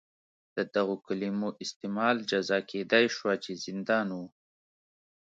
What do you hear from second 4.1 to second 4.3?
و.